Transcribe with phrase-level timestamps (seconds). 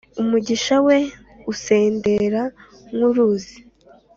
[0.21, 0.97] Umugisha we
[1.51, 2.41] usendera
[2.95, 3.57] nk’uruzi,